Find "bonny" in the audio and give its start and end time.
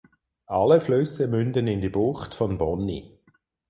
2.57-3.19